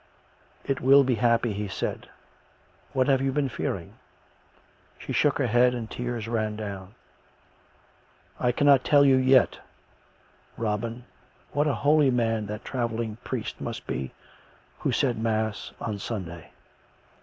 [0.71, 2.09] "It will be happy," he said."
[2.93, 3.99] What have you been fearing?"
[4.97, 6.95] She shook her head and the tears ran down."
[8.39, 9.59] I cannot tell you yet....
[10.57, 11.05] Robin,
[11.51, 14.11] what a holy man that travelling priest must be,
[14.79, 16.49] who said mass on Sun day."